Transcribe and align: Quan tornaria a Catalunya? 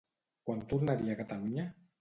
Quan 0.47 0.63
tornaria 0.73 1.15
a 1.17 1.21
Catalunya? 1.23 1.71